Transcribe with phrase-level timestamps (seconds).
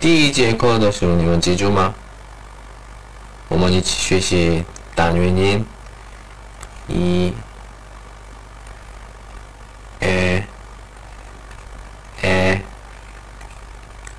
[0.00, 1.92] 第一节课的时候你们记住吗？
[3.48, 5.66] 我们一起学习单元音，
[6.86, 7.34] 一、
[10.00, 10.42] 二、
[12.22, 12.60] 二、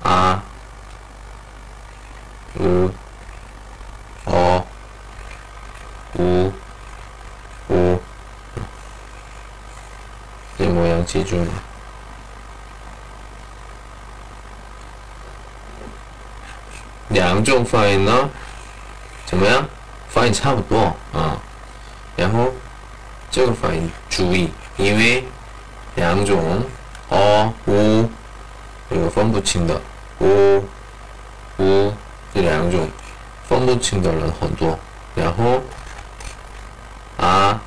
[0.02, 0.44] 啊、
[2.58, 2.90] 五、
[4.24, 4.66] 哦、
[6.18, 6.52] 五、
[7.68, 7.98] 五，
[10.58, 11.59] 这模样记住吗？
[17.40, 18.28] 两种发音呢，
[19.24, 19.66] 怎么样？
[20.10, 21.40] 发音差不多啊。
[22.14, 22.52] 然后
[23.30, 25.24] 这个发音注意，因为
[25.94, 26.62] 两种
[27.08, 28.06] 哦呜，
[28.90, 29.80] 这个分不清的
[30.18, 30.62] 呜
[31.56, 31.90] 呜
[32.34, 32.86] 这两种
[33.48, 34.78] 分不清的人很多。
[35.14, 35.62] 然后
[37.16, 37.58] 啊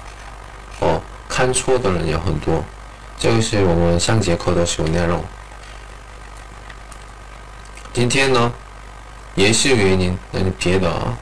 [0.81, 2.63] 哦看错的人也很多。
[3.17, 5.23] 这个是我们上节课的时候内容。
[7.91, 8.53] 今天呢？
[9.35, 11.17] 也是原因，那是别的啊。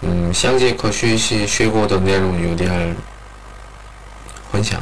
[0.00, 2.96] 嗯，上节课学习学过的内容有点
[4.50, 4.76] 混淆，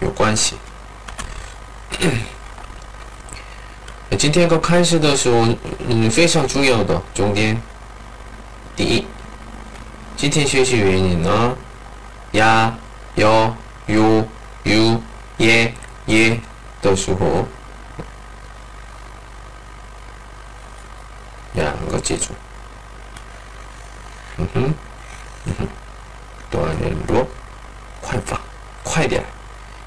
[0.00, 0.56] 有关系。
[4.18, 5.46] 今天刚开始的时候，
[5.88, 7.60] 嗯，非常重要的重点。
[8.76, 9.04] 第一，
[10.16, 11.56] 今天学习原因呢，
[12.32, 12.72] 呀、
[13.16, 13.54] 要、
[13.86, 14.24] 有、
[14.62, 15.00] 有、
[15.36, 15.74] 也、
[16.06, 16.40] 也
[16.80, 17.46] 的时候。
[21.54, 22.34] 两个记住，
[24.38, 24.74] 嗯哼，
[25.46, 25.66] 嗯哼，
[26.50, 27.26] 锻炼弱，
[28.00, 28.38] 快放，
[28.82, 29.22] 快点，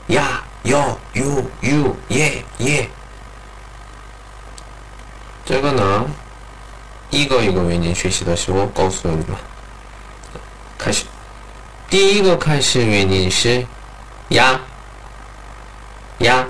[0.08, 2.88] 呀，，yo you you ye ye。
[5.46, 6.06] 这个呢，
[7.09, 9.36] 一个一个原因学习的时候告诉你们。
[10.78, 11.06] 开始，
[11.90, 13.66] 第一个开始原因是
[14.30, 14.59] 呀，
[16.20, 16.46] 呀，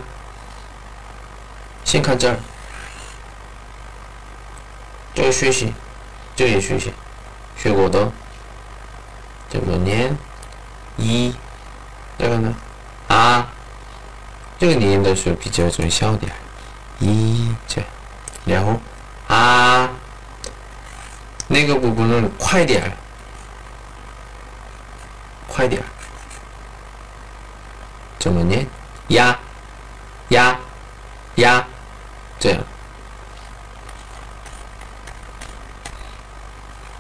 [1.84, 2.38] 先看这儿。
[5.26, 5.74] 这个学习，
[6.36, 6.94] 这也学习，
[7.58, 8.12] 学过的，
[9.50, 10.16] 怎么念？
[10.98, 11.34] 一，
[12.16, 12.56] 这个呢？
[13.08, 13.48] 啊，
[14.60, 16.32] 这个念的时候比较重小点，
[17.00, 17.82] 一这，
[18.46, 18.80] 然后
[19.28, 19.90] 啊，
[21.48, 22.96] 那个部分呢快点，
[25.48, 25.82] 快点，
[28.20, 28.68] 怎么念？
[29.08, 29.40] 呀，
[30.28, 30.60] 呀，
[31.38, 31.66] 呀，
[32.40, 32.64] 这样。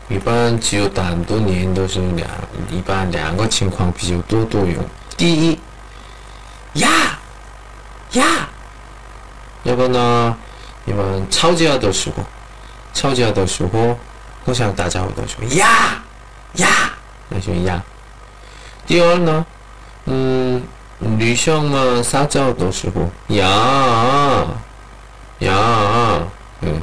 [0.08, 2.29] 一般只有单独念都是两，
[2.71, 4.77] 一般两个情况比较多多用。
[5.17, 5.59] 第一，
[6.75, 6.89] 呀，
[8.13, 8.49] 呀，
[9.65, 10.37] 要不呢？
[10.85, 12.23] 你们吵架的时候，
[12.95, 13.99] 吵架的时候，
[14.45, 16.01] 互相打招呼的时候，呀，
[16.55, 16.69] 呀，
[17.29, 17.83] 那就呀。
[18.87, 19.45] 第二呢，
[20.05, 20.63] 嗯，
[20.99, 24.47] 女生们撒娇的时候，呀，
[25.41, 26.23] 呀，
[26.61, 26.81] 嗯。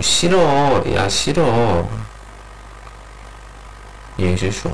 [0.00, 1.84] 싫어야싫어
[4.19, 4.69] 也是说，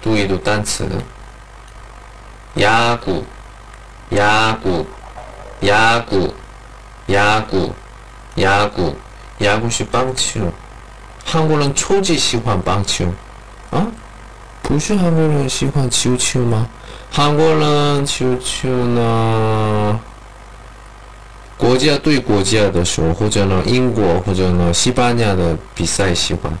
[0.00, 0.88] 读一读单词，
[2.54, 3.24] 牙骨，
[4.10, 4.86] 牙骨，
[5.60, 6.32] 牙骨，
[7.06, 7.74] 牙骨，
[8.36, 8.96] 牙骨，
[9.38, 10.40] 牙骨是棒球。
[11.24, 13.04] 韩国人超级喜欢棒球，
[13.70, 13.84] 啊？
[14.62, 16.68] 不是韩国人喜欢球球吗？
[17.10, 20.00] 韩国人球球呢？
[21.58, 26.52] 国家对国家的时候，或者呢英国或者呢西班牙的比赛喜欢，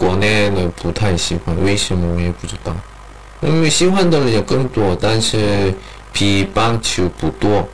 [0.00, 2.74] 国内呢不太喜欢，为什么我也不知道。
[3.40, 5.74] 因为喜欢的人也更多，但是
[6.12, 7.68] 比棒球不多。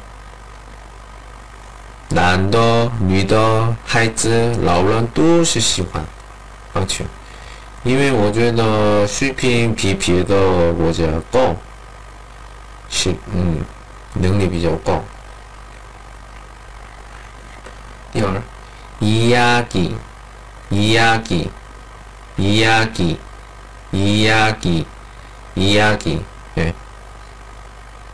[2.09, 6.05] 男的、女的、孩子、老人都是喜欢
[6.73, 7.05] 棒球，
[7.85, 11.57] 因为我觉得水平比别的国家高，
[12.91, 13.65] 是嗯
[14.15, 15.03] 能力比较高。
[18.13, 18.43] 第二，
[19.01, 19.95] 이야 기，
[20.71, 21.49] 이야 기，
[22.37, 23.19] 이야 기，
[23.93, 24.87] 이야 기，
[25.55, 26.25] 이야 기。
[26.55, 26.75] 对，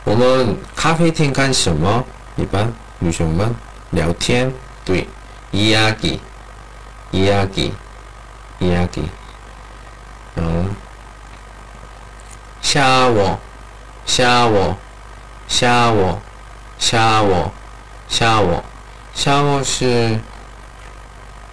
[0.03, 2.03] 我们咖啡厅干什么？
[2.35, 3.55] 一般女生们
[3.91, 4.53] 聊天。
[4.85, 5.07] 对，
[5.51, 6.19] 이야 기，
[7.11, 7.73] 이야 기，
[8.59, 9.09] 이야 기。
[10.35, 10.75] 嗯，
[12.61, 13.39] 샤 워，
[14.05, 14.77] 샤 워，
[15.47, 16.21] 샤 워，
[16.77, 17.51] 샤 워，
[18.07, 18.63] 샤 워。
[19.11, 20.17] 샤워是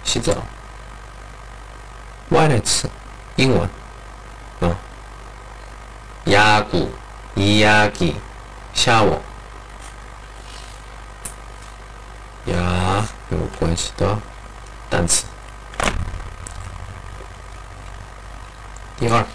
[0.05, 0.31] 洗澡
[2.32, 2.88] 外来词，
[3.36, 3.68] 英文
[4.60, 4.74] 啊，
[6.24, 6.78] 牙膏、
[7.34, 8.14] 牙医、
[8.74, 9.18] shower，
[12.46, 14.18] 有关系的
[14.88, 15.26] 单词。
[18.98, 19.26] 第二，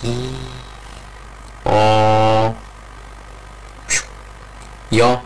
[0.00, 0.34] 一、
[1.64, 2.54] 哦、
[4.88, 5.21] 幺。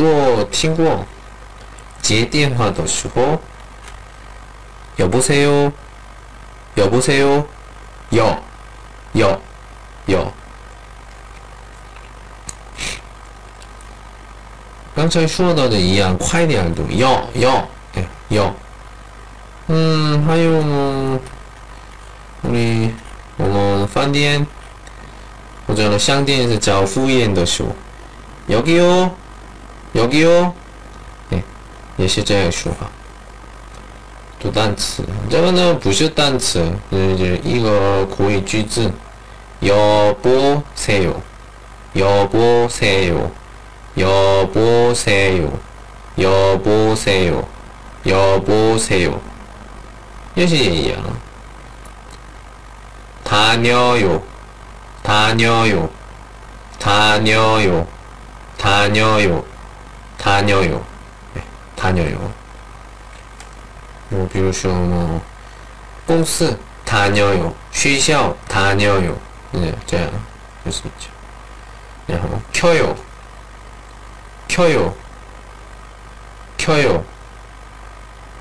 [0.00, 1.04] 多听过
[2.00, 3.38] 接电话的时候，
[4.96, 7.44] 여보세요여보세요
[8.10, 8.38] 有
[9.12, 9.38] 有
[10.06, 10.32] 有。
[14.94, 18.54] 刚才说到的一样，快点读，有有，对，有。
[19.66, 20.62] 嗯，还有我
[22.48, 22.94] 们
[23.36, 24.46] 我们饭店
[25.66, 27.68] 或者呢商店是找服务员的时候，
[28.48, 29.10] 여기요
[29.95, 30.53] 여기요.
[31.33, 31.43] 예, 네,
[31.99, 32.89] 예시제슈가.
[34.39, 35.05] 또 단츠.
[35.29, 36.77] 저거는 부슈 단츠.
[36.91, 38.91] 이제 이거 고의 쥐즈.
[39.63, 41.21] 여보세요.
[41.95, 43.31] 여보세요.
[43.97, 45.59] 여보세요.
[46.17, 47.47] 여보세요.
[48.07, 49.21] 여보세요.
[50.37, 51.17] 예시예요.
[53.23, 54.23] 다녀요.
[55.03, 55.89] 다녀요.
[56.79, 57.87] 다녀요.
[58.57, 59.50] 다녀요.
[60.20, 60.84] 다녀요.
[61.34, 61.42] 네,
[61.76, 62.32] 다녀요.
[64.08, 65.20] 뭐, 比如说, 뭐,
[66.06, 67.52] 公司 다녀요.
[67.72, 69.18] 学校 다녀요.
[69.52, 70.08] 네, 这样
[70.64, 71.10] 就是있죠.
[72.06, 72.96] 然后 켜요.
[74.48, 74.94] 켜요.
[76.56, 77.04] 켜요.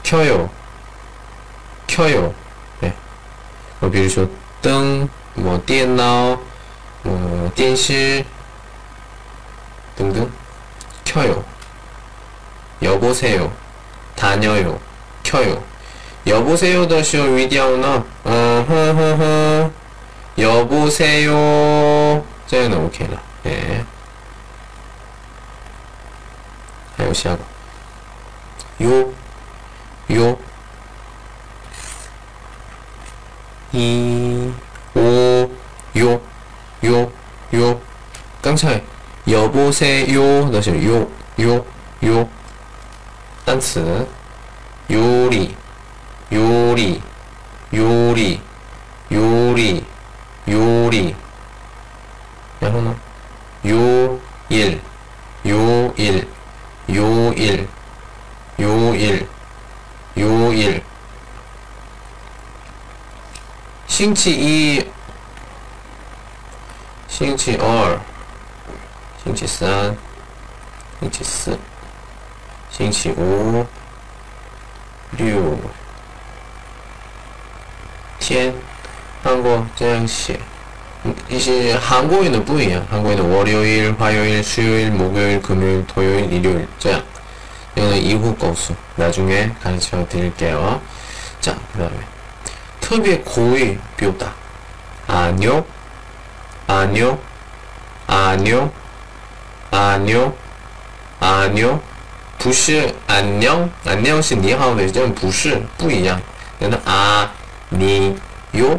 [0.04, 0.50] 켜요.
[1.88, 2.34] 켜요.
[2.80, 2.94] 네.
[3.80, 4.28] 我比如说
[4.62, 6.38] 灯,뭐 电脑,
[7.02, 8.24] 뭐 电视
[9.96, 10.39] 등등 켜요.
[13.05, 13.50] 여보세요,
[14.14, 14.79] 다녀요,
[15.23, 15.64] 켜요.
[16.26, 19.70] 여보세요 더시오 위디아우나 어, 허허허.
[20.37, 21.32] 여보세요.
[22.47, 23.19] 저는 오케이라.
[23.47, 23.85] 예.
[26.99, 27.43] 하요시하고.
[28.82, 29.14] 요
[30.11, 30.37] 요
[33.73, 34.52] 이
[34.94, 35.49] 오
[35.97, 36.20] 요
[36.85, 37.11] 요
[37.55, 37.81] 요
[38.43, 38.79] 깡차
[39.29, 40.50] 여보세요.
[40.50, 41.08] 다시 요,
[41.41, 41.64] 요,
[42.05, 42.29] 요.
[43.61, 44.09] 프랑스.
[44.91, 45.55] 요리
[46.33, 47.01] 요리
[47.73, 48.41] 요리
[49.12, 49.87] 요리
[50.49, 51.17] 요리.
[52.62, 52.99] 영어는
[53.65, 54.81] 요일
[55.47, 56.29] 요일
[56.89, 57.69] 요일
[58.59, 59.29] 요일
[60.17, 60.85] 요일.
[63.87, 64.91] 싱치 이
[67.09, 68.01] 싱치 얼
[69.23, 69.99] 싱치 산
[71.01, 71.70] 싱치 스.
[72.73, 73.67] 스윙치 5
[78.21, 78.55] 6天
[79.23, 80.39] 한국 재앙시.
[81.29, 82.87] 이제 한국에는 뿌이야.
[82.91, 86.69] 한국에는 월요일, 화요일, 수요일, 목요일, 금요일, 토요일, 일요일.
[86.79, 87.03] 자
[87.75, 90.81] 이거는 이후 거수 나중에 가르쳐 드릴게요.
[91.41, 91.97] 자그 다음에
[92.81, 94.33] 특히 고위 비우다.
[95.07, 95.65] 아니요
[96.67, 97.19] 아니요
[98.07, 98.73] 아니요
[99.71, 100.35] 아니요
[101.19, 101.89] 아니요
[102.39, 106.22] 不是안녕안녕是你好的，这不是不一样。
[106.60, 108.77] 那아니요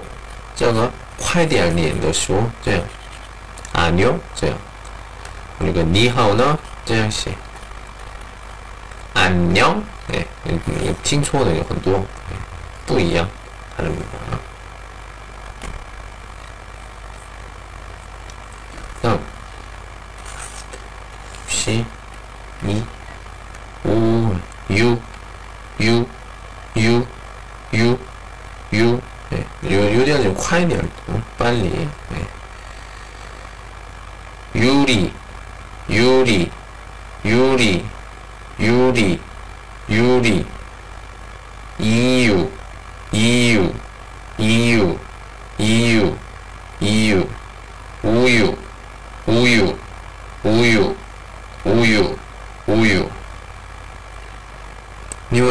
[0.55, 0.91] 这个。
[1.19, 2.81] 快点念的说，这样，
[3.73, 4.57] 阿牛这样，
[5.59, 7.31] 那个你好呢，这样写，
[9.15, 9.77] 安녕
[10.13, 12.05] 哎，你你听错的有很多，
[12.85, 13.27] 不一样，
[13.75, 14.39] 看到没有啊？
[26.82, 27.06] 유,
[27.74, 27.98] 유,
[28.74, 29.02] 유.
[29.34, 30.82] 예, 유, 유리한 지금 콰이네요.
[31.10, 31.88] 음, 빨리.
[32.16, 32.28] 예.
[34.60, 35.14] 유리,
[35.90, 36.52] 유리,
[37.24, 37.86] 유리,
[38.60, 39.20] 유리,
[39.90, 40.46] 유리,
[41.80, 42.52] 이유.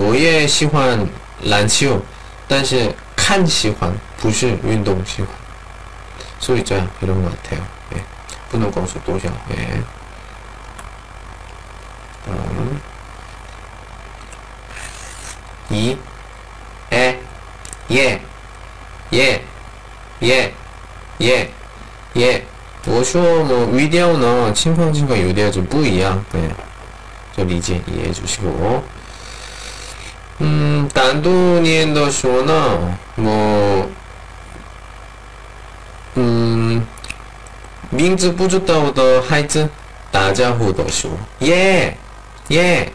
[0.00, 1.06] 我也喜欢
[1.44, 2.00] 篮球，
[2.46, 5.30] 但是看喜欢，不是运动喜欢。
[6.38, 7.60] 所以这样이런것같아요
[7.94, 8.02] 예.
[8.50, 9.28] 不能告诉多少。
[9.50, 9.82] 예.
[12.26, 12.80] 다음
[15.70, 15.96] 이,
[16.92, 17.18] 에,
[17.90, 18.20] 예,
[19.12, 19.42] 예,
[20.22, 20.52] 예,
[21.20, 21.50] 예,
[22.16, 22.44] 예.
[22.86, 26.24] 我说뭐 위대어는 침팡침과 유대어 좀 不一样.
[26.32, 26.54] 네.
[27.34, 28.84] 저理解 이해해 주시고.
[31.00, 31.30] 음, 单独
[31.60, 33.86] 念的说呢, 뭐,
[36.16, 36.82] 음,
[37.88, 39.66] 名字不知道的孩子
[40.12, 41.96] 大家伙都说耶
[42.48, 42.92] 耶，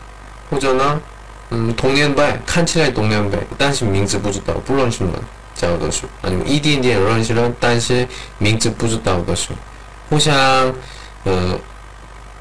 [0.51, 1.01] 或者呢，
[1.50, 5.13] 嗯，同年辈看起来同年辈，但是名字不知道，不认识人
[5.55, 8.07] 叫的说，啊，你们一点点认识人，但是
[8.38, 9.55] 名字不知道的说，
[10.07, 10.35] 互相
[11.23, 11.57] 呃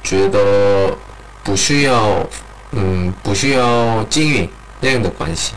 [0.02, 0.94] 觉得
[1.42, 2.26] 不需要，
[2.73, 5.52] 嗯，不需要经营 这样的关系，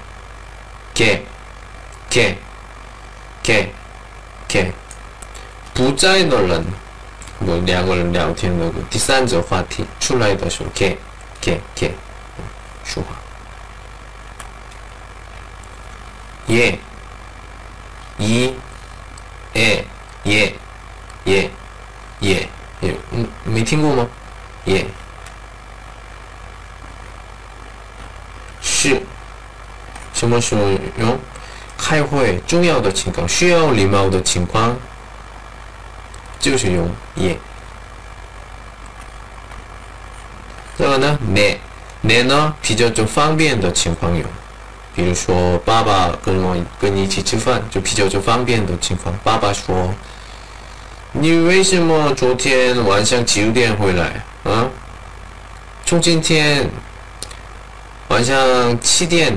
[0.94, 2.38] 개개개개
[5.74, 6.64] 不在的人
[7.40, 10.98] 我两个人聊天那个第三者话题出来的时候，给
[11.40, 11.94] 给给
[12.84, 13.10] 说话。
[16.48, 16.80] 耶，
[18.18, 18.52] 一，
[19.54, 19.84] 哎，
[20.24, 20.56] 耶，
[21.26, 21.52] 耶，
[22.22, 22.50] 耶，
[22.82, 24.08] 耶，嗯，没听过吗？
[24.66, 24.84] 耶，
[28.62, 29.00] 是，
[30.23, 30.63] 什么时候
[31.01, 31.19] 用？
[31.77, 34.77] 开会重要的情况，需要礼貌的情况。
[36.39, 37.37] 就是用也。
[40.79, 41.57] 这个呢，네
[42.05, 44.25] 네呢比较就方便的情况用，
[44.95, 49.13] 比如说爸爸跟我跟你一起吃饭，就比较就方便的情况。
[49.25, 49.93] 爸爸说
[51.11, 54.71] ：“你为什么昨天晚上九点回来啊？
[55.85, 56.71] 从今天
[58.07, 59.37] 晚上七点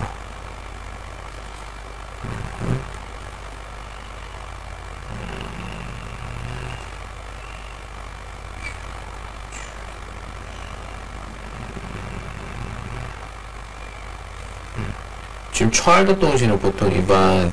[15.52, 17.52] 지금 초알도 동시는 보통 일반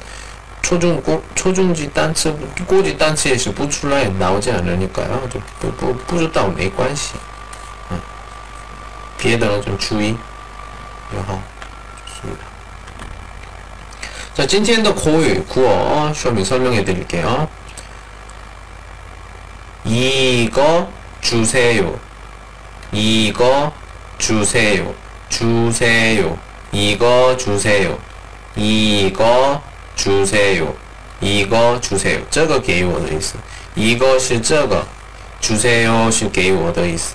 [0.62, 2.34] 초중 꼬, 초중지 단츠
[2.66, 5.28] 꼬지 단츠에서 부출라에 나오지 않으니까요.
[5.30, 7.14] 좀 부, 부주다운 내 관시.
[9.18, 9.62] 비에다가 어.
[9.62, 10.18] 좀 주의.
[11.14, 11.40] 여하.
[12.08, 12.46] 좋습니다.
[14.34, 17.48] 자, 찐티엔더 고유 구어 쇼미 설명해 드릴게요.
[19.84, 20.90] 이거
[21.22, 22.00] 주세요.
[22.92, 23.74] 이거
[24.18, 24.94] 주세요.
[25.30, 26.38] 주세요.
[26.72, 27.98] 이거 주세요.
[28.56, 29.62] 이거
[29.97, 30.73] 주세요.
[31.21, 32.21] 이거 주세요.
[32.31, 33.35] 这个给我的意思.
[33.75, 34.85] 이거 是这个
[35.41, 37.15] 주세요 是给我的意思.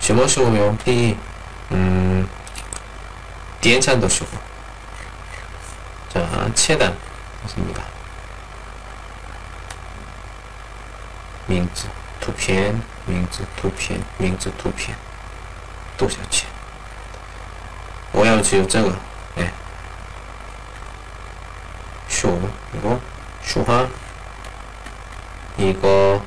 [0.00, 0.76] 什么时候用?
[0.86, 1.14] 이,
[1.70, 2.26] 음,
[3.60, 4.28] 点餐的时候.
[6.12, 6.92] 자, 切单.
[7.44, 7.82] 맞습니다.
[11.46, 11.84] 名字
[12.20, 12.74] 图片
[13.06, 14.96] 名字图片名字图片
[15.96, 16.48] 多少钱
[18.12, 18.92] 我要只有这个
[19.36, 19.52] 哎
[22.20, 22.38] 쇼
[22.74, 23.00] 이거
[23.42, 23.88] 쇼화
[25.56, 26.20] 이거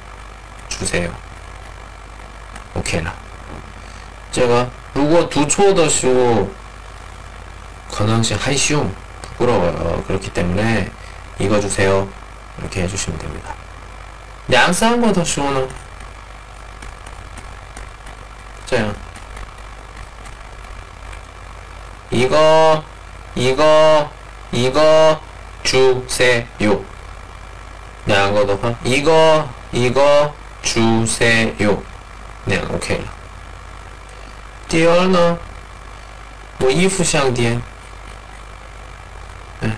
[0.69, 1.09] 주세요
[2.75, 3.13] OK 了
[4.31, 6.47] 这个如果读错的时候
[7.91, 8.89] 可能是害羞
[9.21, 10.91] 부끄러워요 그렇기 때문에
[11.37, 12.07] 이거 주세요
[12.59, 13.53] 이렇게 해주시면 됩니다
[14.47, 15.67] 两三个的时候呢，
[18.65, 18.91] 这样，
[22.09, 22.83] 一个
[23.35, 24.09] 一个
[24.49, 25.19] 一个
[25.63, 26.77] 주세요
[28.05, 30.31] 两个的话，一个一个
[30.63, 31.77] 주세요
[32.45, 33.03] 那样 OK 了。
[34.67, 35.37] 第二呢，
[36.59, 37.61] 我衣服想点，
[39.61, 39.75] 嗯，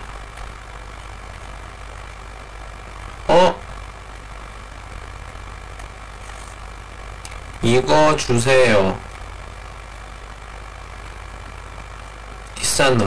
[3.28, 3.56] 哦。
[7.64, 8.96] 이거 주세요.
[12.56, 13.06] 비싼 너.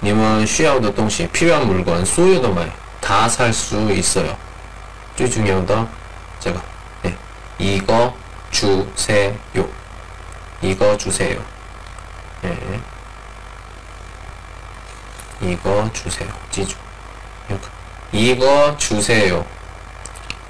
[0.00, 2.68] 你们需要的东西 필요한 물건 所有的买
[3.00, 4.36] 다 살 수 있어요.
[5.16, 5.86] 最重要的
[6.38, 6.60] 这个
[7.02, 7.14] 네.
[7.58, 8.14] 이거
[8.50, 9.32] 주세요.
[10.60, 11.38] 이거 주세요.
[12.42, 12.56] 네.
[15.40, 16.28] 이거 주세요.
[16.50, 16.76] 记住.
[18.12, 19.44] 이거 주세요.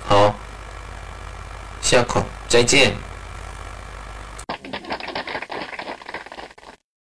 [0.09, 0.35] 好.
[1.81, 2.25] 下课。
[2.49, 2.95] 再见。